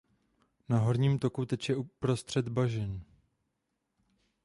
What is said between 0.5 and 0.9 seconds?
Na